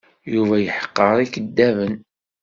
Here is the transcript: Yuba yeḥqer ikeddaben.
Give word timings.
Yuba 0.33 0.55
yeḥqer 0.65 1.17
ikeddaben. 1.25 1.93